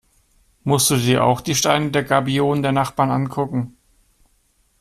[0.63, 3.77] Musst du dir auch die Steine der Gabionen der Nachbarn angucken?